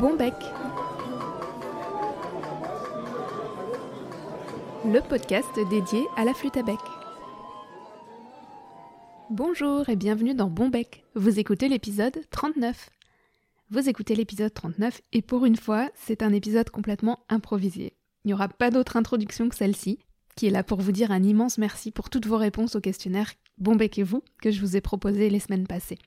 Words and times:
Bon 0.00 0.16
bec 0.16 0.34
Le 4.84 5.00
podcast 5.08 5.48
dédié 5.70 6.04
à 6.16 6.24
la 6.24 6.34
flûte 6.34 6.56
à 6.56 6.62
bec. 6.64 6.78
Bonjour 9.30 9.88
et 9.88 9.94
bienvenue 9.94 10.34
dans 10.34 10.48
Bon 10.48 10.68
bec. 10.68 11.04
Vous 11.14 11.38
écoutez 11.38 11.68
l'épisode 11.68 12.18
39. 12.30 12.90
Vous 13.70 13.88
écoutez 13.88 14.16
l'épisode 14.16 14.52
39 14.52 15.00
et 15.12 15.22
pour 15.22 15.44
une 15.44 15.56
fois, 15.56 15.88
c'est 15.94 16.22
un 16.22 16.32
épisode 16.32 16.70
complètement 16.70 17.20
improvisé. 17.28 17.92
Il 18.24 18.28
n'y 18.28 18.34
aura 18.34 18.48
pas 18.48 18.70
d'autre 18.70 18.96
introduction 18.96 19.48
que 19.48 19.54
celle-ci, 19.54 20.00
qui 20.34 20.46
est 20.46 20.50
là 20.50 20.64
pour 20.64 20.80
vous 20.80 20.92
dire 20.92 21.12
un 21.12 21.22
immense 21.22 21.56
merci 21.56 21.92
pour 21.92 22.10
toutes 22.10 22.26
vos 22.26 22.38
réponses 22.38 22.74
au 22.74 22.80
questionnaire 22.80 23.32
Bon 23.58 23.76
bec 23.76 23.96
et 23.98 24.02
vous 24.02 24.24
que 24.42 24.50
je 24.50 24.60
vous 24.60 24.76
ai 24.76 24.80
proposé 24.80 25.30
les 25.30 25.40
semaines 25.40 25.68
passées. 25.68 25.98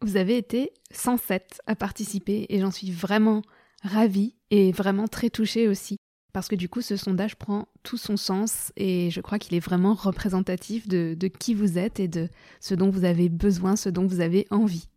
Vous 0.00 0.16
avez 0.16 0.36
été 0.36 0.72
107 0.92 1.60
à 1.66 1.74
participer 1.74 2.46
et 2.48 2.60
j'en 2.60 2.70
suis 2.70 2.90
vraiment 2.90 3.42
ravie 3.82 4.34
et 4.50 4.72
vraiment 4.72 5.08
très 5.08 5.30
touchée 5.30 5.68
aussi. 5.68 5.96
Parce 6.32 6.48
que 6.48 6.54
du 6.54 6.68
coup, 6.68 6.82
ce 6.82 6.96
sondage 6.96 7.36
prend 7.36 7.66
tout 7.82 7.96
son 7.96 8.16
sens 8.16 8.72
et 8.76 9.10
je 9.10 9.20
crois 9.20 9.38
qu'il 9.38 9.56
est 9.56 9.64
vraiment 9.64 9.94
représentatif 9.94 10.86
de, 10.86 11.16
qui 11.26 11.54
vous 11.54 11.78
êtes 11.78 12.00
et 12.00 12.08
de 12.08 12.28
ce 12.60 12.74
dont 12.74 12.90
vous 12.90 13.04
avez 13.04 13.28
besoin, 13.28 13.76
ce 13.76 13.88
dont 13.88 14.06
vous 14.06 14.20
avez 14.20 14.46
envie. 14.50 14.88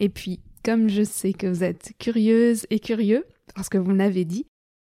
Et 0.00 0.08
puis, 0.08 0.40
comme 0.64 0.88
je 0.88 1.04
sais 1.04 1.34
que 1.34 1.46
vous 1.46 1.62
êtes 1.62 1.92
curieuse 1.98 2.66
et 2.70 2.80
curieux, 2.80 3.26
parce 3.54 3.68
que 3.68 3.78
vous 3.78 3.92
l'avez 3.92 4.24
dit, 4.24 4.46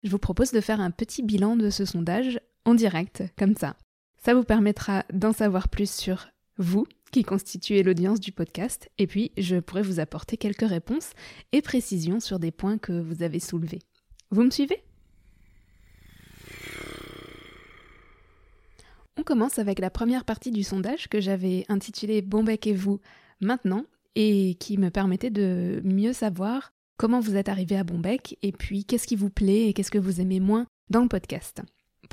je 0.05 0.11
vous 0.11 0.19
propose 0.19 0.53
de 0.53 0.61
faire 0.61 0.81
un 0.81 0.91
petit 0.91 1.23
bilan 1.23 1.57
de 1.57 1.71
ce 1.71 1.85
sondage 1.85 2.41
en 2.65 2.75
direct, 2.75 3.25
comme 3.37 3.57
ça. 3.57 3.77
Ça 4.23 4.35
vous 4.35 4.45
permettra 4.45 5.05
d'en 5.13 5.33
savoir 5.33 5.69
plus 5.69 5.91
sur 5.91 6.29
vous, 6.57 6.87
qui 7.15 7.23
constituez 7.23 7.85
l'audience 7.85 8.19
du 8.19 8.33
podcast, 8.33 8.91
et 8.99 9.07
puis 9.07 9.31
je 9.37 9.61
pourrai 9.61 9.83
vous 9.83 10.01
apporter 10.01 10.37
quelques 10.37 10.69
réponses 10.69 11.13
et 11.53 11.63
précisions 11.63 12.19
sur 12.19 12.41
des 12.41 12.51
points 12.51 12.77
que 12.77 12.91
vous 12.91 13.23
avez 13.23 13.39
soulevés. 13.39 13.79
Vous 14.33 14.43
me 14.43 14.51
suivez? 14.51 14.83
On 19.17 19.23
commence 19.23 19.61
avec 19.61 19.79
la 19.79 19.91
première 19.91 20.25
partie 20.25 20.51
du 20.51 20.65
sondage 20.65 21.09
que 21.09 21.21
j'avais 21.21 21.65
intitulé 21.69 22.21
Bombec 22.21 22.67
et 22.67 22.75
vous 22.75 22.99
maintenant, 23.41 23.85
et 24.17 24.57
qui 24.59 24.77
me 24.77 24.91
permettait 24.91 25.31
de 25.31 25.83
mieux 25.85 26.15
savoir 26.15 26.73
comment 26.97 27.21
vous 27.21 27.37
êtes 27.37 27.49
arrivé 27.49 27.77
à 27.77 27.85
Bombec, 27.85 28.37
et 28.43 28.51
puis 28.51 28.85
qu'est-ce 28.85 29.07
qui 29.07 29.15
vous 29.15 29.31
plaît 29.31 29.69
et 29.69 29.73
qu'est-ce 29.73 29.93
que 29.93 29.99
vous 29.99 30.21
aimez 30.21 30.41
moins 30.41 30.67
dans 30.91 31.03
le 31.03 31.09
podcast. 31.09 31.63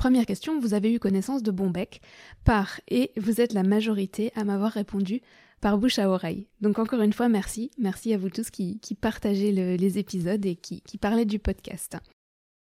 Première 0.02 0.26
question, 0.26 0.58
vous 0.58 0.74
avez 0.74 0.92
eu 0.92 0.98
connaissance 0.98 1.44
de 1.44 1.52
Bombec 1.52 2.00
par, 2.42 2.80
et 2.88 3.12
vous 3.16 3.40
êtes 3.40 3.52
la 3.52 3.62
majorité 3.62 4.32
à 4.34 4.42
m'avoir 4.42 4.72
répondu 4.72 5.22
par 5.60 5.78
bouche 5.78 6.00
à 6.00 6.10
oreille. 6.10 6.48
Donc 6.60 6.80
encore 6.80 7.02
une 7.02 7.12
fois, 7.12 7.28
merci. 7.28 7.70
Merci 7.78 8.12
à 8.12 8.18
vous 8.18 8.28
tous 8.28 8.50
qui, 8.50 8.80
qui 8.80 8.96
partagez 8.96 9.52
les 9.52 9.98
épisodes 9.98 10.44
et 10.44 10.56
qui, 10.56 10.80
qui 10.80 10.98
parlez 10.98 11.24
du 11.24 11.38
podcast. 11.38 11.98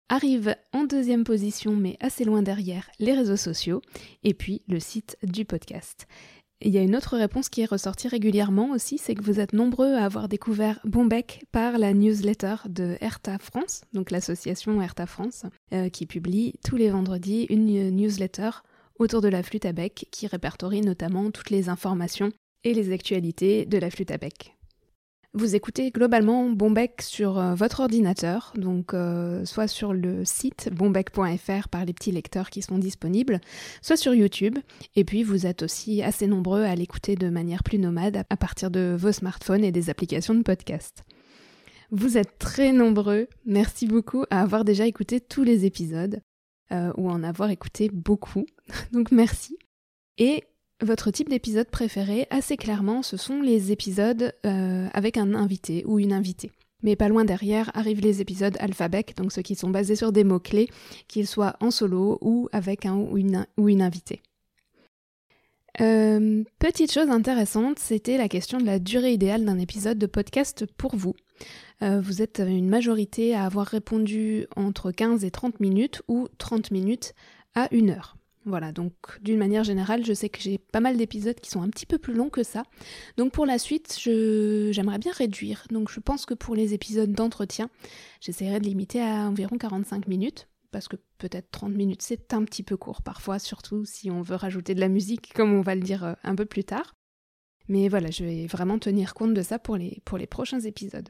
Arrive 0.09 0.57
en 0.73 0.83
deuxième 0.83 1.23
position, 1.23 1.73
mais 1.73 1.95
assez 2.01 2.25
loin 2.25 2.41
derrière, 2.41 2.89
les 2.99 3.13
réseaux 3.13 3.37
sociaux 3.37 3.81
et 4.25 4.33
puis 4.33 4.61
le 4.67 4.81
site 4.81 5.17
du 5.23 5.45
podcast. 5.45 6.09
Il 6.63 6.71
y 6.71 6.77
a 6.77 6.81
une 6.81 6.95
autre 6.95 7.17
réponse 7.17 7.49
qui 7.49 7.61
est 7.61 7.65
ressortie 7.65 8.07
régulièrement 8.07 8.69
aussi, 8.69 8.99
c'est 8.99 9.15
que 9.15 9.23
vous 9.23 9.39
êtes 9.39 9.53
nombreux 9.53 9.95
à 9.95 10.05
avoir 10.05 10.27
découvert 10.27 10.79
Bombec 10.83 11.43
par 11.51 11.79
la 11.79 11.93
newsletter 11.93 12.55
de 12.69 12.97
Erta 13.01 13.39
France, 13.39 13.81
donc 13.93 14.11
l'association 14.11 14.79
Erta 14.79 15.07
France, 15.07 15.43
euh, 15.73 15.89
qui 15.89 16.05
publie 16.05 16.53
tous 16.63 16.75
les 16.75 16.91
vendredis 16.91 17.47
une 17.49 17.89
newsletter 17.89 18.51
autour 18.99 19.21
de 19.21 19.27
la 19.27 19.41
flûte 19.41 19.65
à 19.65 19.71
bec 19.71 20.07
qui 20.11 20.27
répertorie 20.27 20.81
notamment 20.81 21.31
toutes 21.31 21.49
les 21.49 21.67
informations 21.67 22.31
et 22.63 22.75
les 22.75 22.91
actualités 22.91 23.65
de 23.65 23.79
la 23.79 23.89
flûte 23.89 24.11
à 24.11 24.17
bec. 24.17 24.55
Vous 25.33 25.55
écoutez 25.55 25.91
globalement 25.91 26.49
Bombec 26.49 27.01
sur 27.01 27.39
euh, 27.39 27.55
votre 27.55 27.79
ordinateur, 27.79 28.51
donc 28.57 28.93
euh, 28.93 29.45
soit 29.45 29.69
sur 29.69 29.93
le 29.93 30.25
site 30.25 30.69
bombec.fr 30.73 31.69
par 31.69 31.85
les 31.85 31.93
petits 31.93 32.11
lecteurs 32.11 32.49
qui 32.49 32.61
sont 32.61 32.77
disponibles, 32.77 33.39
soit 33.81 33.95
sur 33.95 34.13
YouTube, 34.13 34.59
et 34.97 35.05
puis 35.05 35.23
vous 35.23 35.45
êtes 35.45 35.63
aussi 35.63 36.03
assez 36.03 36.27
nombreux 36.27 36.63
à 36.63 36.75
l'écouter 36.75 37.15
de 37.15 37.29
manière 37.29 37.63
plus 37.63 37.79
nomade 37.79 38.25
à 38.29 38.35
partir 38.35 38.69
de 38.71 38.93
vos 38.99 39.13
smartphones 39.13 39.63
et 39.63 39.71
des 39.71 39.89
applications 39.89 40.35
de 40.35 40.43
podcast. 40.43 41.03
Vous 41.91 42.17
êtes 42.17 42.37
très 42.37 42.73
nombreux, 42.73 43.29
merci 43.45 43.87
beaucoup 43.87 44.25
à 44.31 44.41
avoir 44.41 44.65
déjà 44.65 44.85
écouté 44.85 45.21
tous 45.21 45.43
les 45.43 45.65
épisodes, 45.65 46.19
euh, 46.73 46.91
ou 46.97 47.09
en 47.09 47.23
avoir 47.23 47.51
écouté 47.51 47.89
beaucoup, 47.89 48.45
donc 48.91 49.13
merci. 49.13 49.57
Et 50.17 50.43
votre 50.81 51.11
type 51.11 51.29
d'épisode 51.29 51.69
préféré, 51.69 52.27
assez 52.29 52.57
clairement, 52.57 53.03
ce 53.03 53.17
sont 53.17 53.41
les 53.41 53.71
épisodes 53.71 54.33
euh, 54.45 54.87
avec 54.93 55.17
un 55.17 55.33
invité 55.35 55.83
ou 55.85 55.99
une 55.99 56.13
invitée. 56.13 56.51
Mais 56.83 56.95
pas 56.95 57.09
loin 57.09 57.25
derrière 57.25 57.69
arrivent 57.75 58.01
les 58.01 58.21
épisodes 58.21 58.57
alphabet, 58.59 59.05
donc 59.15 59.31
ceux 59.31 59.43
qui 59.43 59.55
sont 59.55 59.69
basés 59.69 59.95
sur 59.95 60.11
des 60.11 60.23
mots-clés, 60.23 60.69
qu'ils 61.07 61.27
soient 61.27 61.55
en 61.59 61.69
solo 61.69 62.17
ou 62.21 62.49
avec 62.51 62.85
un 62.85 62.95
ou 62.95 63.17
une, 63.17 63.45
une 63.57 63.81
invitée. 63.81 64.21
Euh, 65.79 66.43
petite 66.59 66.91
chose 66.91 67.09
intéressante, 67.09 67.79
c'était 67.79 68.17
la 68.17 68.27
question 68.27 68.57
de 68.57 68.65
la 68.65 68.79
durée 68.79 69.13
idéale 69.13 69.45
d'un 69.45 69.57
épisode 69.57 69.97
de 69.97 70.07
podcast 70.07 70.65
pour 70.77 70.95
vous. 70.95 71.15
Euh, 71.81 72.01
vous 72.01 72.21
êtes 72.21 72.41
une 72.45 72.67
majorité 72.67 73.35
à 73.35 73.45
avoir 73.45 73.67
répondu 73.67 74.47
entre 74.55 74.91
15 74.91 75.23
et 75.23 75.31
30 75.31 75.59
minutes 75.59 76.01
ou 76.07 76.27
30 76.39 76.71
minutes 76.71 77.13
à 77.55 77.67
1 77.71 77.89
heure. 77.89 78.17
Voilà, 78.45 78.71
donc 78.71 78.93
d'une 79.21 79.37
manière 79.37 79.63
générale, 79.63 80.03
je 80.03 80.13
sais 80.13 80.29
que 80.29 80.39
j'ai 80.41 80.57
pas 80.57 80.79
mal 80.79 80.97
d'épisodes 80.97 81.39
qui 81.39 81.51
sont 81.51 81.61
un 81.61 81.69
petit 81.69 81.85
peu 81.85 81.99
plus 81.99 82.13
longs 82.13 82.29
que 82.29 82.41
ça. 82.41 82.63
Donc 83.17 83.31
pour 83.31 83.45
la 83.45 83.59
suite, 83.59 83.99
j'aimerais 84.01 84.97
bien 84.97 85.11
réduire. 85.11 85.65
Donc 85.69 85.91
je 85.91 85.99
pense 85.99 86.25
que 86.25 86.33
pour 86.33 86.55
les 86.55 86.73
épisodes 86.73 87.11
d'entretien, 87.11 87.69
j'essaierai 88.19 88.59
de 88.59 88.65
limiter 88.65 89.01
à 89.01 89.27
environ 89.27 89.57
45 89.57 90.07
minutes. 90.07 90.47
Parce 90.71 90.87
que 90.87 90.95
peut-être 91.17 91.51
30 91.51 91.73
minutes, 91.73 92.01
c'est 92.01 92.33
un 92.33 92.45
petit 92.45 92.63
peu 92.63 92.77
court 92.77 93.01
parfois, 93.01 93.39
surtout 93.39 93.83
si 93.83 94.09
on 94.09 94.21
veut 94.21 94.37
rajouter 94.37 94.73
de 94.73 94.79
la 94.79 94.87
musique, 94.87 95.33
comme 95.33 95.53
on 95.53 95.61
va 95.61 95.75
le 95.75 95.81
dire 95.81 96.03
euh, 96.05 96.13
un 96.23 96.33
peu 96.33 96.45
plus 96.45 96.63
tard. 96.63 96.95
Mais 97.67 97.89
voilà, 97.89 98.09
je 98.09 98.23
vais 98.23 98.47
vraiment 98.47 98.79
tenir 98.79 99.13
compte 99.13 99.33
de 99.33 99.41
ça 99.41 99.59
pour 99.59 99.75
les, 99.75 100.01
pour 100.05 100.17
les 100.17 100.27
prochains 100.27 100.61
épisodes. 100.61 101.09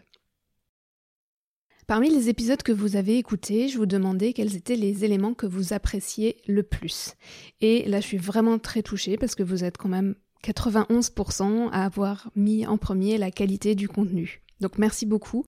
Parmi 1.92 2.10
les 2.10 2.30
épisodes 2.30 2.64
que 2.64 2.72
vous 2.72 2.96
avez 2.96 3.18
écoutés, 3.18 3.68
je 3.68 3.78
vous 3.78 3.86
demandais 3.86 4.32
quels 4.32 4.56
étaient 4.56 4.78
les 4.78 5.04
éléments 5.04 5.34
que 5.34 5.46
vous 5.46 5.74
appréciez 5.74 6.38
le 6.48 6.64
plus. 6.64 7.16
Et 7.60 7.84
là, 7.90 8.00
je 8.00 8.06
suis 8.06 8.18
vraiment 8.18 8.60
très 8.60 8.82
touchée 8.82 9.18
parce 9.18 9.36
que 9.36 9.44
vous 9.44 9.66
êtes 9.66 9.78
quand 9.78 9.90
même 9.90 10.16
91% 10.42 11.68
à 11.70 11.84
avoir 11.84 12.32
mis 12.34 12.66
en 12.66 12.78
premier 12.78 13.18
la 13.18 13.30
qualité 13.30 13.76
du 13.76 13.90
contenu. 13.90 14.42
Donc 14.62 14.78
merci 14.78 15.06
beaucoup. 15.06 15.44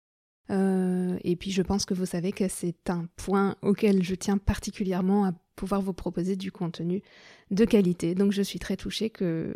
Euh, 0.50 1.18
et 1.24 1.38
puis 1.38 1.50
je 1.50 1.62
pense 1.62 1.86
que 1.86 1.94
vous 1.94 2.06
savez 2.06 2.34
que 2.34 2.50
c'est 2.50 2.90
un 2.90 3.08
point 3.16 3.56
auquel 3.62 4.04
je 4.04 4.14
tiens 4.14 4.38
particulièrement 4.38 5.24
à 5.24 5.32
pouvoir 5.56 5.82
vous 5.82 5.94
proposer 5.94 6.36
du 6.36 6.52
contenu 6.52 7.04
de 7.52 7.64
qualité. 7.64 8.16
Donc 8.16 8.34
je 8.34 8.42
suis 8.42 8.60
très 8.60 8.76
touchée 8.76 9.10
que, 9.10 9.54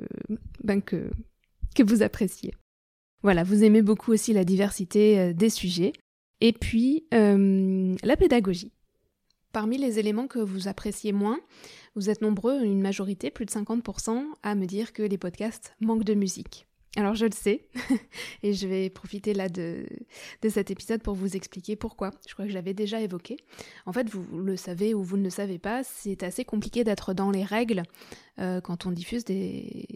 ben 0.64 0.82
que, 0.82 1.10
que 1.76 1.84
vous 1.84 2.02
appréciez. 2.02 2.54
Voilà, 3.24 3.44
vous 3.44 3.66
aimez 3.66 3.82
beaucoup 3.82 4.14
aussi 4.14 4.32
la 4.32 4.46
diversité 4.46 5.20
euh, 5.20 5.34
des 5.34 5.50
sujets. 5.50 5.92
Et 6.42 6.54
puis, 6.54 7.06
euh, 7.14 7.96
la 8.04 8.18
pédagogie. 8.18 8.72
Parmi 9.54 9.78
les 9.78 9.98
éléments 9.98 10.28
que 10.28 10.40
vous 10.40 10.68
appréciez 10.68 11.14
moins, 11.14 11.40
vous 11.96 12.10
êtes 12.10 12.22
nombreux, 12.22 12.64
une 12.64 12.82
majorité, 12.82 13.32
plus 13.32 13.46
de 13.46 13.52
50%, 13.52 14.24
à 14.44 14.56
me 14.56 14.66
dire 14.66 14.94
que 14.94 15.02
les 15.02 15.18
podcasts 15.18 15.74
manquent 15.80 16.04
de 16.04 16.14
musique. 16.14 16.68
Alors 16.96 17.14
je 17.14 17.26
le 17.26 17.32
sais, 17.32 17.68
et 18.44 18.54
je 18.54 18.68
vais 18.68 18.90
profiter 18.90 19.34
là 19.36 19.50
de, 19.50 19.86
de, 20.42 20.50
cet 20.50 20.72
épisode 20.72 21.04
pour 21.04 21.14
vous 21.14 21.36
expliquer 21.36 21.76
pourquoi. 21.76 22.12
Je 22.28 22.34
crois 22.34 22.46
que 22.46 22.52
j'avais 22.52 22.74
déjà 22.74 23.00
évoqué. 23.02 23.38
En 23.86 23.94
fait, 23.94 24.10
vous 24.10 24.40
le 24.40 24.58
savez 24.58 24.96
ou 24.96 25.04
vous 25.04 25.18
ne 25.18 25.24
le 25.24 25.30
savez 25.30 25.60
pas, 25.60 25.84
c'est 25.84 26.24
assez 26.24 26.44
compliqué 26.44 26.84
d'être 26.84 27.14
dans 27.14 27.30
les 27.30 27.44
règles 27.44 27.84
euh, 28.40 28.62
quand 28.62 28.88
on 28.88 28.92
diffuse 28.92 29.26
des, 29.26 29.88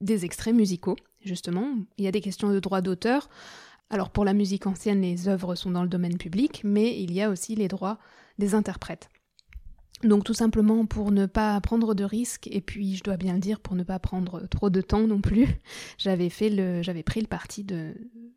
des 0.00 0.24
extraits 0.24 0.54
musicaux, 0.54 0.96
justement. 1.24 1.76
Il 1.98 2.04
y 2.04 2.08
a 2.08 2.12
des 2.12 2.20
questions 2.20 2.50
de 2.50 2.58
droit 2.58 2.80
d'auteur. 2.80 3.28
Alors 3.92 4.08
pour 4.08 4.24
la 4.24 4.32
musique 4.32 4.66
ancienne, 4.66 5.02
les 5.02 5.28
œuvres 5.28 5.54
sont 5.54 5.70
dans 5.70 5.82
le 5.82 5.88
domaine 5.88 6.16
public, 6.16 6.62
mais 6.64 6.98
il 6.98 7.12
y 7.12 7.20
a 7.20 7.28
aussi 7.28 7.54
les 7.54 7.68
droits 7.68 7.98
des 8.38 8.54
interprètes. 8.54 9.10
Donc 10.02 10.24
tout 10.24 10.32
simplement 10.32 10.86
pour 10.86 11.12
ne 11.12 11.26
pas 11.26 11.60
prendre 11.60 11.94
de 11.94 12.02
risques, 12.02 12.48
et 12.50 12.62
puis 12.62 12.96
je 12.96 13.04
dois 13.04 13.18
bien 13.18 13.34
le 13.34 13.40
dire 13.40 13.60
pour 13.60 13.76
ne 13.76 13.84
pas 13.84 13.98
prendre 13.98 14.48
trop 14.48 14.70
de 14.70 14.80
temps 14.80 15.06
non 15.06 15.20
plus, 15.20 15.46
j'avais 15.98 16.30
pris 16.30 16.48
le 16.50 17.26
parti 17.26 17.64
de 17.64 17.92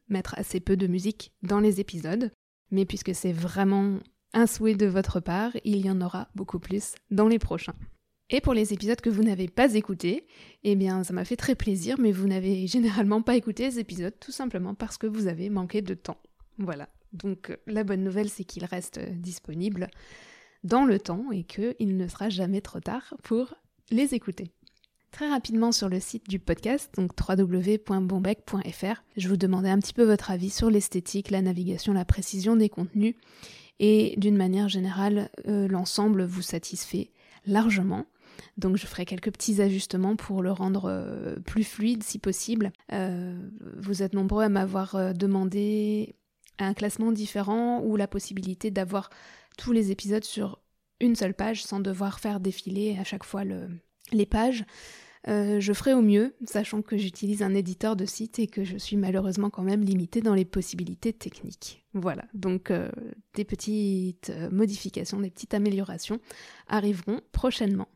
mettre 0.10 0.38
assez 0.38 0.60
peu 0.60 0.76
de 0.76 0.88
musique 0.88 1.32
dans 1.42 1.62
les 1.62 1.80
épisodes. 1.80 2.34
Mais 2.72 2.84
puisque 2.84 3.16
c'est 3.16 3.32
vraiment 3.32 4.00
un 4.34 4.48
souhait 4.48 4.76
de 4.76 4.88
votre 4.88 5.22
part, 5.22 5.52
il 5.64 5.86
y 5.86 5.90
en 5.90 6.02
aura 6.02 6.28
beaucoup 6.36 6.60
plus 6.60 6.96
dans 7.12 7.30
les 7.30 7.40
prochains. 7.40 7.76
Et 8.32 8.42
pour 8.42 8.54
les 8.54 8.74
épisodes 8.74 9.00
que 9.02 9.10
vous 9.10 9.24
n'avez 9.24 9.48
pas 9.48 9.76
écoutés, 9.76 10.26
eh 10.64 10.76
bien 10.76 11.04
ça 11.04 11.14
m'a 11.14 11.26
fait 11.26 11.36
très 11.36 11.56
plaisir, 11.56 12.00
mais 12.00 12.12
vous 12.12 12.28
n'avez 12.28 12.68
généralement 12.68 13.22
pas 13.22 13.36
écouté 13.36 13.66
les 13.66 13.80
épisodes 13.80 14.16
tout 14.20 14.32
simplement 14.32 14.74
parce 14.74 14.98
que 14.98 15.08
vous 15.08 15.28
avez 15.28 15.50
manqué 15.50 15.82
de 15.82 15.94
temps. 15.94 16.18
Voilà. 16.58 16.90
Donc 17.14 17.58
la 17.68 17.84
bonne 17.84 18.04
nouvelle 18.04 18.30
c'est 18.30 18.44
qu'il 18.44 18.66
reste 18.66 19.00
disponible 19.00 19.90
dans 20.64 20.86
le 20.86 21.00
temps 21.00 21.32
et 21.32 21.44
qu'il 21.44 21.96
ne 21.96 22.08
sera 22.08 22.30
jamais 22.30 22.62
trop 22.62 22.80
tard 22.80 23.14
pour 23.24 23.54
les 23.92 24.16
écouter. 24.16 24.52
très 25.12 25.30
rapidement 25.30 25.72
sur 25.72 25.88
le 25.88 26.02
site 26.02 26.28
du 26.28 26.40
podcast, 26.40 26.92
donc 26.98 27.12
www.bombec.fr. 27.18 29.04
Je 29.16 29.30
vous 29.30 29.38
demandais 29.38 29.70
un 29.70 29.80
petit 29.80 29.94
peu 29.94 30.04
votre 30.04 30.32
avis 30.32 30.50
sur 30.50 30.70
l'esthétique, 30.70 31.30
la 31.30 31.42
navigation, 31.42 31.94
la 31.94 32.04
précision 32.04 32.58
des 32.58 32.68
contenus. 32.68 33.16
Et 33.80 34.16
d'une 34.18 34.36
manière 34.36 34.68
générale, 34.68 35.30
euh, 35.48 35.68
l'ensemble 35.70 36.24
vous 36.26 36.42
satisfait 36.42 37.12
largement. 37.46 38.06
Donc 38.58 38.78
je 38.78 38.86
ferai 38.86 39.06
quelques 39.06 39.32
petits 39.32 39.62
ajustements 39.62 40.16
pour 40.16 40.42
le 40.42 40.52
rendre 40.52 40.86
euh, 40.86 41.36
plus 41.46 41.64
fluide 41.64 42.04
si 42.04 42.20
possible. 42.20 42.72
Euh, 42.92 43.38
vous 43.78 44.04
êtes 44.04 44.14
nombreux 44.14 44.44
à 44.44 44.50
m'avoir 44.50 45.14
demandé 45.14 46.16
un 46.60 46.74
classement 46.74 47.12
différent 47.12 47.82
ou 47.82 47.96
la 47.96 48.08
possibilité 48.08 48.72
d'avoir 48.72 49.10
tous 49.58 49.72
les 49.72 49.92
épisodes 49.92 50.24
sur 50.24 50.60
une 51.00 51.16
seule 51.16 51.34
page 51.34 51.64
sans 51.64 51.80
devoir 51.80 52.20
faire 52.20 52.40
défiler 52.40 52.98
à 53.00 53.04
chaque 53.04 53.26
fois 53.26 53.44
les 54.12 54.26
pages. 54.26 54.66
Euh, 55.28 55.60
je 55.60 55.74
ferai 55.74 55.94
au 55.94 56.02
mieux, 56.02 56.36
sachant 56.46 56.82
que 56.82 56.98
j'utilise 56.98 57.42
un 57.42 57.56
éditeur 57.56 57.96
de 57.96 58.06
site 58.06 58.38
et 58.38 58.48
que 58.48 58.64
je 58.64 58.78
suis 58.78 58.96
malheureusement 58.96 59.50
quand 59.50 59.64
même 59.64 59.82
limitée 59.82 60.22
dans 60.22 60.36
les 60.36 60.46
possibilités 60.46 61.14
techniques. 61.14 61.84
Voilà, 61.94 62.26
donc 62.34 62.70
euh, 62.70 62.92
des 63.34 63.44
petites 63.44 64.30
euh, 64.30 64.50
modifications, 64.52 65.20
des 65.20 65.32
petites 65.32 65.54
améliorations 65.54 66.20
arriveront 66.68 67.22
prochainement. 67.32 67.88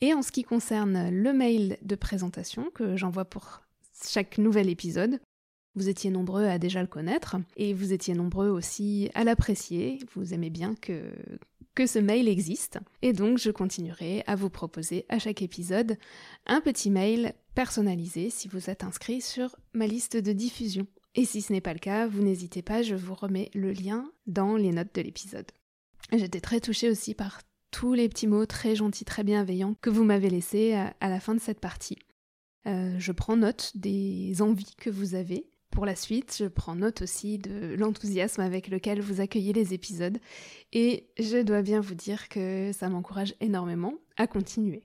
Et 0.00 0.14
en 0.14 0.22
ce 0.22 0.32
qui 0.32 0.44
concerne 0.44 1.10
le 1.10 1.32
mail 1.32 1.76
de 1.82 1.94
présentation 1.94 2.70
que 2.70 2.96
j'envoie 2.96 3.26
pour 3.26 3.60
chaque 4.08 4.38
nouvel 4.38 4.70
épisode, 4.70 5.20
vous 5.74 5.88
étiez 5.88 6.10
nombreux 6.10 6.44
à 6.44 6.58
déjà 6.58 6.80
le 6.80 6.88
connaître 6.88 7.36
et 7.56 7.74
vous 7.74 7.92
étiez 7.92 8.14
nombreux 8.14 8.48
aussi 8.48 9.10
à 9.14 9.24
l'apprécier. 9.24 9.98
Vous 10.14 10.34
aimez 10.34 10.50
bien 10.50 10.74
que, 10.74 11.12
ce 11.86 11.98
mail 11.98 12.28
existe. 12.28 12.78
Et 13.00 13.14
donc, 13.14 13.38
je 13.38 13.50
continuerai 13.50 14.22
à 14.26 14.36
vous 14.36 14.50
proposer 14.50 15.06
à 15.08 15.18
chaque 15.18 15.40
épisode 15.40 15.96
un 16.44 16.60
petit 16.60 16.90
mail 16.90 17.32
personnalisé 17.54 18.28
si 18.28 18.48
vous 18.48 18.68
êtes 18.68 18.84
inscrit 18.84 19.22
sur 19.22 19.56
ma 19.72 19.86
liste 19.86 20.18
de 20.18 20.32
diffusion. 20.32 20.86
Et 21.14 21.24
si 21.24 21.40
ce 21.40 21.54
n'est 21.54 21.62
pas 21.62 21.72
le 21.72 21.78
cas, 21.78 22.06
vous 22.06 22.22
n'hésitez 22.22 22.60
pas, 22.60 22.82
je 22.82 22.94
vous 22.94 23.14
remets 23.14 23.50
le 23.54 23.72
lien 23.72 24.10
dans 24.26 24.56
les 24.56 24.72
notes 24.72 24.94
de 24.94 25.00
l'épisode. 25.00 25.50
J'étais 26.12 26.42
très 26.42 26.60
touchée 26.60 26.90
aussi 26.90 27.14
par 27.14 27.40
tous 27.70 27.94
les 27.94 28.08
petits 28.08 28.26
mots 28.26 28.46
très 28.46 28.76
gentils, 28.76 29.04
très 29.04 29.24
bienveillants 29.24 29.74
que 29.80 29.90
vous 29.90 30.04
m'avez 30.04 30.30
laissés 30.30 30.74
à, 30.74 31.08
la 31.08 31.20
fin 31.20 31.34
de 31.34 31.40
cette 31.40 31.60
partie. 31.60 31.98
Euh, 32.66 32.94
je 32.98 33.12
prends 33.12 33.36
note 33.36 33.72
des 33.74 34.42
envies 34.42 34.74
que 34.76 34.90
vous 34.90 35.14
avez 35.14 35.46
pour 35.70 35.86
la 35.86 35.94
suite, 35.94 36.36
je 36.38 36.46
prends 36.46 36.74
note 36.74 37.02
aussi 37.02 37.38
de 37.38 37.74
l'enthousiasme 37.76 38.40
avec 38.40 38.68
lequel 38.68 39.00
vous 39.00 39.20
accueillez 39.20 39.52
les 39.52 39.72
épisodes 39.72 40.18
et 40.72 41.08
je 41.16 41.42
dois 41.42 41.62
bien 41.62 41.80
vous 41.80 41.94
dire 41.94 42.28
que 42.28 42.72
ça 42.72 42.88
m'encourage 42.88 43.34
énormément 43.40 43.94
à 44.16 44.26
continuer. 44.26 44.82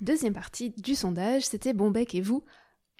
Deuxième 0.00 0.32
partie 0.32 0.70
du 0.70 0.94
sondage, 0.94 1.44
c'était 1.44 1.74
Bombec 1.74 2.14
et 2.14 2.20
vous 2.20 2.42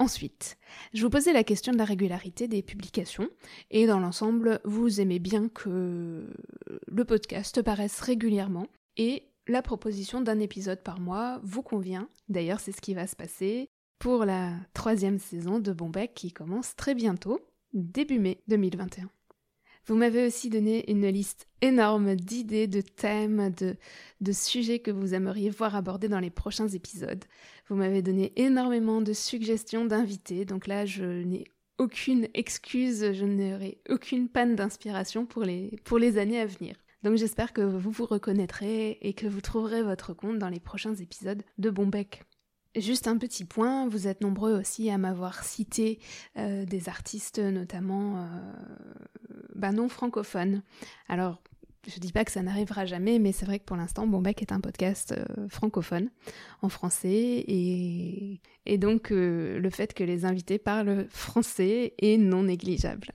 Ensuite, 0.00 0.58
je 0.92 1.02
vous 1.02 1.10
posais 1.10 1.32
la 1.32 1.44
question 1.44 1.72
de 1.72 1.78
la 1.78 1.84
régularité 1.84 2.48
des 2.48 2.62
publications, 2.62 3.28
et 3.70 3.86
dans 3.86 4.00
l'ensemble, 4.00 4.60
vous 4.64 5.00
aimez 5.00 5.20
bien 5.20 5.48
que 5.48 6.26
le 6.86 7.04
podcast 7.04 7.62
paraisse 7.62 8.00
régulièrement, 8.00 8.66
et 8.96 9.28
la 9.46 9.62
proposition 9.62 10.20
d'un 10.20 10.40
épisode 10.40 10.82
par 10.82 10.98
mois 10.98 11.40
vous 11.44 11.62
convient. 11.62 12.08
D'ailleurs, 12.28 12.60
c'est 12.60 12.72
ce 12.72 12.80
qui 12.80 12.94
va 12.94 13.06
se 13.06 13.14
passer 13.14 13.68
pour 13.98 14.24
la 14.24 14.52
troisième 14.72 15.18
saison 15.18 15.60
de 15.60 15.72
Bombec 15.72 16.12
qui 16.14 16.32
commence 16.32 16.74
très 16.74 16.94
bientôt, 16.94 17.40
début 17.72 18.18
mai 18.18 18.42
2021. 18.48 19.08
Vous 19.86 19.96
m'avez 19.96 20.26
aussi 20.26 20.48
donné 20.48 20.90
une 20.90 21.06
liste 21.08 21.46
énorme 21.60 22.14
d'idées, 22.16 22.66
de 22.66 22.80
thèmes, 22.80 23.50
de, 23.50 23.76
de 24.20 24.32
sujets 24.32 24.78
que 24.78 24.90
vous 24.90 25.12
aimeriez 25.12 25.50
voir 25.50 25.76
abordés 25.76 26.08
dans 26.08 26.20
les 26.20 26.30
prochains 26.30 26.68
épisodes. 26.68 27.24
Vous 27.68 27.76
m'avez 27.76 28.00
donné 28.00 28.32
énormément 28.36 29.02
de 29.02 29.12
suggestions 29.12 29.84
d'invités, 29.84 30.44
donc 30.46 30.66
là 30.66 30.86
je 30.86 31.04
n'ai 31.04 31.44
aucune 31.78 32.28
excuse, 32.34 33.12
je 33.12 33.24
n'aurai 33.24 33.78
aucune 33.88 34.28
panne 34.28 34.54
d'inspiration 34.54 35.26
pour 35.26 35.42
les, 35.42 35.76
pour 35.84 35.98
les 35.98 36.18
années 36.18 36.40
à 36.40 36.46
venir. 36.46 36.76
Donc 37.02 37.16
j'espère 37.16 37.52
que 37.52 37.60
vous 37.60 37.90
vous 37.90 38.06
reconnaîtrez 38.06 38.98
et 39.02 39.12
que 39.12 39.26
vous 39.26 39.42
trouverez 39.42 39.82
votre 39.82 40.14
compte 40.14 40.38
dans 40.38 40.48
les 40.48 40.60
prochains 40.60 40.94
épisodes 40.94 41.42
de 41.58 41.68
Bombec. 41.70 42.24
Juste 42.76 43.06
un 43.06 43.18
petit 43.18 43.44
point, 43.44 43.86
vous 43.88 44.08
êtes 44.08 44.20
nombreux 44.20 44.58
aussi 44.58 44.90
à 44.90 44.98
m'avoir 44.98 45.44
cité 45.44 46.00
euh, 46.36 46.64
des 46.64 46.88
artistes 46.88 47.38
notamment 47.38 48.18
euh, 48.18 49.33
bah 49.54 49.72
non 49.72 49.88
francophones. 49.88 50.62
Alors, 51.08 51.42
je 51.86 51.98
dis 52.00 52.12
pas 52.12 52.24
que 52.24 52.32
ça 52.32 52.42
n'arrivera 52.42 52.86
jamais, 52.86 53.18
mais 53.18 53.32
c'est 53.32 53.44
vrai 53.44 53.58
que 53.58 53.64
pour 53.64 53.76
l'instant, 53.76 54.06
Bombec 54.06 54.40
est 54.42 54.52
un 54.52 54.60
podcast 54.60 55.12
euh, 55.12 55.48
francophone 55.48 56.10
en 56.62 56.68
français 56.68 57.44
et, 57.46 58.40
donc 58.78 59.10
le 59.10 59.68
fait 59.70 59.94
que 59.94 60.04
les 60.04 60.24
invités 60.24 60.58
parlent 60.58 61.06
français 61.10 61.94
est 61.98 62.16
non 62.16 62.44
négligeable. 62.44 63.08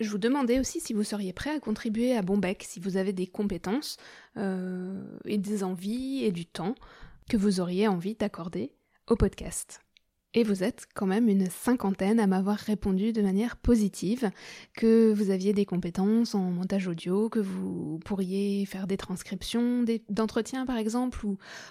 Je 0.00 0.10
vous 0.10 0.18
demandais 0.18 0.58
aussi 0.58 0.80
si 0.80 0.92
vous 0.92 1.04
seriez 1.04 1.32
prêt 1.32 1.54
à 1.54 1.60
contribuer 1.60 2.16
à 2.16 2.22
Bombec, 2.22 2.64
si 2.68 2.80
vous 2.80 2.96
avez 2.96 3.12
des 3.12 3.28
compétences 3.28 3.96
et 4.36 5.38
des 5.38 5.62
envies 5.62 6.24
et 6.24 6.32
du 6.32 6.46
temps 6.46 6.74
que 7.28 7.36
vous 7.36 7.60
auriez 7.60 7.86
envie 7.86 8.16
d'accorder 8.16 8.72
au 9.06 9.16
podcast. 9.16 9.83
Et 10.36 10.42
vous 10.42 10.64
êtes 10.64 10.86
quand 10.94 11.06
même 11.06 11.28
une 11.28 11.48
cinquantaine 11.48 12.18
à 12.18 12.26
m'avoir 12.26 12.56
répondu 12.56 13.12
de 13.12 13.22
manière 13.22 13.56
positive, 13.56 14.32
que 14.74 15.12
vous 15.12 15.30
aviez 15.30 15.52
des 15.52 15.64
compétences 15.64 16.34
en 16.34 16.50
montage 16.50 16.88
audio, 16.88 17.28
que 17.28 17.38
vous 17.38 18.00
pourriez 18.04 18.66
faire 18.66 18.88
des 18.88 18.96
transcriptions 18.96 19.84
d'entretiens 20.08 20.66
par 20.66 20.76
exemple, 20.76 21.24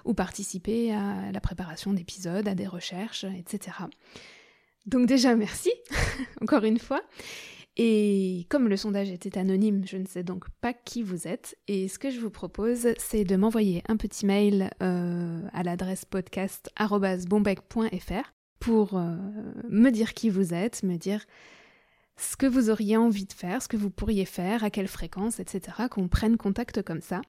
ou, 0.06 0.14
participer 0.14 0.94
à 0.94 1.34
la 1.34 1.42
préparation 1.42 1.92
d'épisodes, 1.92 2.48
à 2.48 2.56
des 2.56 2.68
recherches, 2.68 3.26
etc. 3.38 3.76
Donc 4.86 5.08
déjà 5.08 5.36
merci, 5.36 5.74
encore 6.42 6.64
une 6.64 6.80
fois. 6.80 7.02
Et 7.76 8.46
comme 8.50 8.70
le 8.70 8.78
sondage 8.78 9.10
était 9.10 9.36
anonyme, 9.38 9.86
je 9.86 9.98
ne 9.98 10.06
sais 10.06 10.24
donc 10.24 10.46
pas 10.62 10.74
qui 10.74 11.02
vous 11.02 11.28
êtes. 11.28 11.58
Et 11.68 11.90
ce 11.90 12.00
que 12.00 12.12
je 12.12 12.22
vous 12.22 12.30
propose, 12.30 12.90
c'est 12.98 13.24
de 13.24 13.36
m'envoyer 13.36 13.82
un 13.90 13.98
petit 13.98 14.28
mail 14.28 14.70
euh, 14.82 15.42
à 15.52 15.64
l'adresse 15.64 16.06
podcast.bombec.fr 16.06 18.32
pour 18.64 18.98
euh, 18.98 19.18
me 19.68 19.90
dire 19.90 20.14
qui 20.14 20.30
vous 20.30 20.54
êtes, 20.54 20.84
me 20.84 20.96
dire 20.96 21.26
ce 22.16 22.38
que 22.38 22.46
vous 22.46 22.70
auriez 22.70 22.96
envie 22.96 23.26
de 23.26 23.34
faire, 23.34 23.62
ce 23.62 23.68
que 23.68 23.76
vous 23.76 23.90
pourriez 23.90 24.24
faire, 24.24 24.64
à 24.64 24.70
quelle 24.70 24.88
fréquence, 24.88 25.42
etc. 25.42 25.88
Qu'on 25.92 26.08
prenne 26.08 26.38
contact 26.38 26.82
comme 26.82 27.02
ça. 27.02 27.22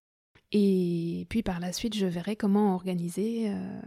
Et 0.52 1.26
puis 1.28 1.42
par 1.42 1.58
la 1.58 1.72
suite, 1.72 1.96
je 1.96 2.06
verrai 2.06 2.36
comment 2.36 2.74
organiser 2.74 3.48
euh, 3.48 3.80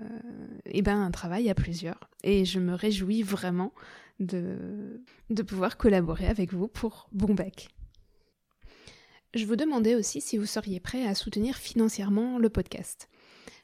eh 0.66 0.82
ben, 0.82 1.02
un 1.02 1.12
travail 1.12 1.50
à 1.50 1.56
plusieurs. 1.56 2.10
Et 2.24 2.44
je 2.44 2.60
me 2.60 2.74
réjouis 2.74 3.24
vraiment 3.24 3.72
de, 4.20 5.02
de 5.30 5.42
pouvoir 5.42 5.78
collaborer 5.78 6.28
avec 6.28 6.52
vous 6.52 6.68
pour 6.68 7.08
Bombec. 7.14 7.70
Je 9.34 9.46
vous 9.46 9.56
demandais 9.56 9.96
aussi 9.96 10.20
si 10.20 10.38
vous 10.38 10.46
seriez 10.46 10.82
prêt 10.82 11.08
à 11.08 11.16
soutenir 11.16 11.56
financièrement 11.56 12.40
le 12.40 12.50
podcast. 12.50 13.08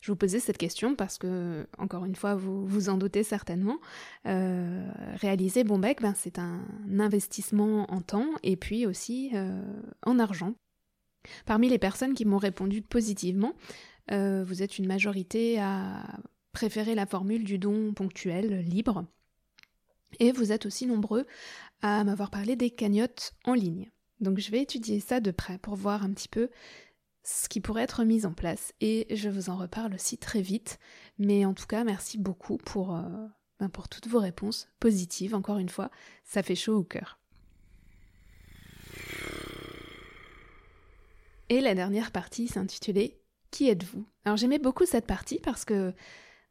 Je 0.04 0.12
vous 0.12 0.18
posais 0.18 0.42
cette 0.42 0.58
question 0.58 0.96
parce 0.96 1.18
que, 1.18 1.66
encore 1.78 2.04
une 2.04 2.18
fois, 2.18 2.36
vous 2.36 2.68
vous 2.68 2.90
en 2.90 2.98
doutez 2.98 3.24
certainement, 3.24 3.80
euh, 4.26 4.86
réaliser 5.16 5.64
Bombec, 5.64 6.02
ben, 6.02 6.14
c'est 6.14 6.40
un 6.40 6.60
investissement 7.00 7.90
en 7.90 8.02
temps 8.02 8.28
et 8.44 8.58
puis 8.58 8.86
aussi 8.86 9.32
euh, 9.34 9.64
en 10.06 10.20
argent. 10.20 10.56
Parmi 11.46 11.70
les 11.70 11.80
personnes 11.80 12.16
qui 12.16 12.26
m'ont 12.26 12.38
répondu 12.38 12.82
positivement, 12.82 13.54
euh, 14.12 14.44
vous 14.44 14.62
êtes 14.62 14.78
une 14.78 14.88
majorité 14.88 15.62
à 15.62 16.04
préférer 16.52 16.96
la 16.96 17.06
formule 17.06 17.46
du 17.46 17.58
don 17.58 17.94
ponctuel, 17.94 18.60
libre, 18.60 19.06
et 20.20 20.34
vous 20.34 20.52
êtes 20.52 20.66
aussi 20.66 20.86
nombreux 20.86 21.26
à 21.82 22.04
m'avoir 22.04 22.30
parlé 22.30 22.58
des 22.58 22.72
cagnottes 22.72 23.32
en 23.46 23.54
ligne. 23.54 23.90
Donc 24.20 24.40
je 24.40 24.52
vais 24.52 24.64
étudier 24.64 25.00
ça 25.00 25.22
de 25.22 25.32
près 25.32 25.60
pour 25.60 25.78
voir 25.78 26.04
un 26.04 26.12
petit 26.12 26.28
peu 26.28 26.50
ce 27.24 27.48
qui 27.48 27.62
pourrait 27.62 27.84
être 27.84 28.04
mis 28.04 28.26
en 28.26 28.34
place 28.34 28.74
et 28.82 29.08
je 29.16 29.30
vous 29.30 29.50
en 29.50 29.56
reparle 29.56 29.94
aussi 29.94 30.18
très 30.18 30.42
vite. 30.42 30.80
Mais 31.18 31.46
en 31.46 31.54
tout 31.54 31.66
cas, 31.66 31.84
merci 31.84 32.18
beaucoup 32.18 32.58
pour, 32.58 32.96
euh, 32.96 33.02
ben, 33.60 33.70
pour 33.70 33.88
toutes 33.88 34.08
vos 34.08 34.20
réponses 34.20 34.68
positives. 34.80 35.34
Encore 35.34 35.58
une 35.58 35.70
fois, 35.70 35.90
ça 36.24 36.44
fait 36.44 36.56
chaud 36.56 36.78
au 36.78 36.84
cœur. 36.84 37.20
Et 41.50 41.62
la 41.62 41.76
dernière 41.76 42.12
partie 42.12 42.48
s'intitulait 42.48 43.20
Qui 43.52 43.70
êtes-vous? 43.70 44.06
Alors 44.26 44.38
j'aimais 44.38 44.60
beaucoup 44.60 44.86
cette 44.86 45.06
partie 45.06 45.40
parce 45.40 45.66
que 45.66 45.94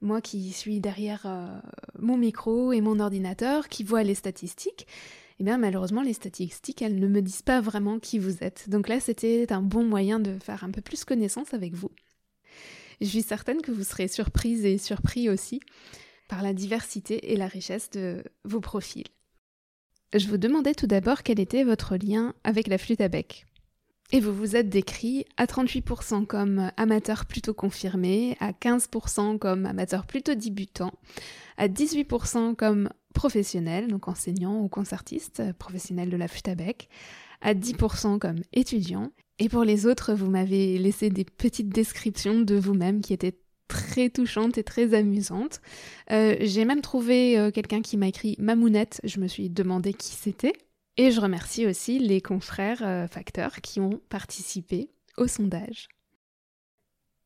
moi 0.00 0.20
qui 0.20 0.52
suis 0.52 0.80
derrière 0.80 1.22
euh, 1.26 1.46
mon 1.98 2.16
micro 2.16 2.72
et 2.72 2.80
mon 2.80 2.98
ordinateur, 2.98 3.68
qui 3.68 3.84
vois 3.84 4.02
les 4.02 4.14
statistiques, 4.14 4.86
eh 5.42 5.44
bien 5.44 5.58
malheureusement 5.58 6.02
les 6.02 6.12
statistiques, 6.12 6.82
elles 6.82 7.00
ne 7.00 7.08
me 7.08 7.20
disent 7.20 7.42
pas 7.42 7.60
vraiment 7.60 7.98
qui 7.98 8.20
vous 8.20 8.44
êtes. 8.44 8.68
Donc 8.68 8.86
là, 8.86 9.00
c'était 9.00 9.52
un 9.52 9.60
bon 9.60 9.82
moyen 9.82 10.20
de 10.20 10.38
faire 10.38 10.62
un 10.62 10.70
peu 10.70 10.80
plus 10.80 11.04
connaissance 11.04 11.52
avec 11.52 11.74
vous. 11.74 11.90
Je 13.00 13.06
suis 13.06 13.22
certaine 13.22 13.60
que 13.60 13.72
vous 13.72 13.82
serez 13.82 14.06
surprise 14.06 14.64
et 14.64 14.78
surpris 14.78 15.28
aussi 15.28 15.58
par 16.28 16.44
la 16.44 16.52
diversité 16.52 17.32
et 17.32 17.36
la 17.36 17.48
richesse 17.48 17.90
de 17.90 18.22
vos 18.44 18.60
profils. 18.60 19.08
Je 20.14 20.28
vous 20.28 20.38
demandais 20.38 20.74
tout 20.74 20.86
d'abord 20.86 21.24
quel 21.24 21.40
était 21.40 21.64
votre 21.64 21.96
lien 21.96 22.34
avec 22.44 22.68
la 22.68 22.78
flûte 22.78 23.00
à 23.00 23.08
bec. 23.08 23.44
Et 24.14 24.20
vous 24.20 24.34
vous 24.34 24.56
êtes 24.56 24.68
décrit 24.68 25.24
à 25.38 25.46
38% 25.46 26.26
comme 26.26 26.70
amateur 26.76 27.24
plutôt 27.24 27.54
confirmé, 27.54 28.36
à 28.40 28.52
15% 28.52 29.38
comme 29.38 29.64
amateur 29.64 30.06
plutôt 30.06 30.34
débutant, 30.34 30.92
à 31.56 31.66
18% 31.66 32.54
comme 32.54 32.90
professionnel, 33.14 33.88
donc 33.88 34.08
enseignant 34.08 34.60
ou 34.60 34.68
concertiste, 34.68 35.42
professionnel 35.58 36.10
de 36.10 36.18
la 36.18 36.28
flûte 36.28 36.48
à 36.48 36.54
bec, 36.54 36.90
à 37.40 37.54
10% 37.54 38.18
comme 38.18 38.40
étudiant. 38.52 39.10
Et 39.38 39.48
pour 39.48 39.64
les 39.64 39.86
autres, 39.86 40.12
vous 40.12 40.28
m'avez 40.28 40.76
laissé 40.76 41.08
des 41.08 41.24
petites 41.24 41.70
descriptions 41.70 42.42
de 42.42 42.54
vous-même 42.54 43.00
qui 43.00 43.14
étaient 43.14 43.38
très 43.66 44.10
touchantes 44.10 44.58
et 44.58 44.62
très 44.62 44.92
amusantes. 44.92 45.62
Euh, 46.10 46.36
j'ai 46.40 46.66
même 46.66 46.82
trouvé 46.82 47.38
euh, 47.38 47.50
quelqu'un 47.50 47.80
qui 47.80 47.96
m'a 47.96 48.08
écrit 48.08 48.36
Mamounette, 48.38 49.00
je 49.04 49.18
me 49.20 49.26
suis 49.26 49.48
demandé 49.48 49.94
qui 49.94 50.12
c'était. 50.12 50.52
Et 50.96 51.10
je 51.10 51.20
remercie 51.20 51.66
aussi 51.66 51.98
les 51.98 52.20
confrères 52.20 52.82
euh, 52.82 53.06
facteurs 53.06 53.60
qui 53.60 53.80
ont 53.80 54.00
participé 54.08 54.90
au 55.16 55.26
sondage. 55.26 55.88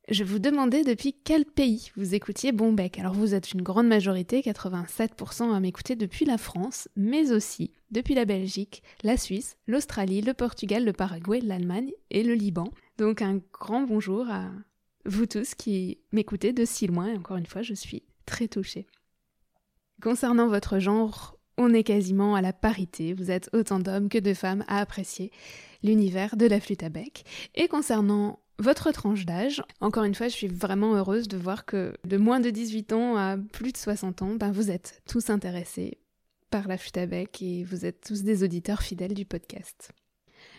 Je 0.08 0.23
vous 0.23 0.38
demandais 0.38 0.85
depuis 0.85 1.16
quel 1.25 1.44
pays 1.44 1.90
vous 1.96 2.14
écoutiez 2.14 2.52
Bombec. 2.52 3.00
Alors 3.00 3.14
vous 3.14 3.35
êtes 3.35 3.52
une 3.52 3.62
grande 3.62 3.88
majorité, 3.88 4.40
87% 4.40 5.52
à 5.52 5.58
m'écouter 5.58 5.96
depuis 5.96 6.25
la 6.25 6.38
France, 6.38 6.88
mais 6.94 7.32
aussi 7.32 7.73
depuis 7.90 8.14
la 8.14 8.25
Belgique, 8.25 8.85
la 9.02 9.16
Suisse, 9.16 9.56
l'Australie, 9.66 10.20
le 10.20 10.32
Portugal, 10.32 10.85
le 10.85 10.92
Paraguay, 10.92 11.40
l'Allemagne 11.40 11.90
et 12.11 12.23
le 12.23 12.35
Liban. 12.35 12.68
Donc 12.99 13.20
un 13.20 13.40
grand 13.52 13.82
bonjour 13.82 14.30
à 14.30 14.52
vous 15.06 15.26
tous 15.26 15.56
qui 15.56 15.99
m'écoutez 16.12 16.52
de 16.52 16.64
si 16.64 16.87
loin 16.87 17.08
et 17.08 17.16
encore 17.16 17.37
une 17.37 17.46
fois 17.46 17.62
je 17.62 17.75
suis 17.75 18.04
très 18.26 18.46
touchée. 18.46 18.87
Concernant 20.00 20.46
votre 20.46 20.78
genre, 20.78 21.35
on 21.58 21.72
est 21.72 21.84
quasiment 21.84 22.34
à 22.34 22.42
la 22.42 22.52
parité, 22.52 23.14
vous 23.14 23.30
êtes 23.30 23.48
autant 23.52 23.78
d'hommes 23.78 24.08
que 24.08 24.18
de 24.18 24.34
femmes 24.34 24.64
à 24.68 24.80
apprécier 24.80 25.30
l'univers 25.82 26.36
de 26.36 26.46
la 26.46 26.60
flûte 26.60 26.82
à 26.82 26.88
bec. 26.88 27.25
Et 27.54 27.68
concernant 27.68 28.40
votre 28.58 28.90
tranche 28.90 29.26
d'âge, 29.26 29.62
encore 29.80 30.04
une 30.04 30.14
fois, 30.14 30.28
je 30.28 30.34
suis 30.34 30.48
vraiment 30.48 30.94
heureuse 30.94 31.28
de 31.28 31.36
voir 31.36 31.64
que 31.64 31.94
de 32.04 32.16
moins 32.16 32.40
de 32.40 32.50
18 32.50 32.92
ans 32.92 33.16
à 33.16 33.36
plus 33.36 33.72
de 33.72 33.76
60 33.76 34.22
ans, 34.22 34.34
ben 34.34 34.50
vous 34.50 34.70
êtes 34.70 35.02
tous 35.08 35.30
intéressés 35.30 35.98
par 36.50 36.68
la 36.68 36.78
flûte 36.78 36.96
à 36.98 37.06
bec 37.06 37.42
et 37.42 37.64
vous 37.64 37.84
êtes 37.84 38.00
tous 38.00 38.22
des 38.22 38.42
auditeurs 38.42 38.82
fidèles 38.82 39.14
du 39.14 39.25
podcast. 39.25 39.92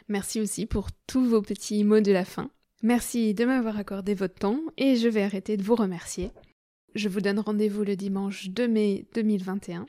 Merci 0.10 0.40
aussi 0.40 0.66
pour 0.66 0.90
tous 1.08 1.26
vos 1.26 1.42
petits 1.42 1.84
mots 1.84 2.02
de 2.02 2.12
la 2.12 2.26
fin. 2.26 2.50
Merci 2.84 3.34
de 3.34 3.46
m'avoir 3.46 3.78
accordé 3.78 4.14
votre 4.14 4.36
temps 4.36 4.60
et 4.78 4.96
je 4.96 5.08
vais 5.08 5.24
arrêter 5.24 5.58
de 5.58 5.64
vous 5.64 5.76
remercier. 5.76 6.32
Je 6.94 7.10
vous 7.10 7.22
donne 7.22 7.40
rendez-vous 7.40 7.84
le 7.84 7.96
dimanche 7.96 8.50
2 8.50 8.68
mai 8.68 9.06
2021 9.16 9.88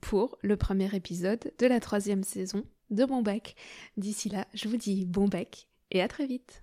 pour 0.00 0.38
le 0.42 0.56
premier 0.56 0.94
épisode 0.94 1.52
de 1.58 1.66
la 1.66 1.80
troisième 1.80 2.22
saison 2.22 2.64
de 2.90 3.04
Bon 3.04 3.22
Bec. 3.22 3.56
D'ici 3.96 4.28
là, 4.28 4.46
je 4.54 4.68
vous 4.68 4.76
dis 4.76 5.04
bon 5.04 5.28
bec 5.28 5.68
et 5.90 6.02
à 6.02 6.08
très 6.08 6.26
vite. 6.26 6.62